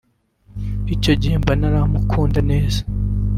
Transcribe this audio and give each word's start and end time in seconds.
icyo 0.95 1.13
gihe 1.21 1.35
mba 1.41 1.53
ntaramukunda 1.59 2.39
neza 2.51 2.81